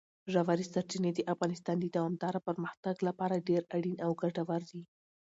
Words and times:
ژورې 0.33 0.65
سرچینې 0.73 1.11
د 1.13 1.19
افغانستان 1.33 1.75
د 1.79 1.85
دوامداره 1.95 2.39
پرمختګ 2.47 2.95
لپاره 3.07 3.45
ډېر 3.49 3.61
اړین 3.75 3.97
او 4.05 4.11
ګټور 4.21 4.61
دي. 4.71 4.81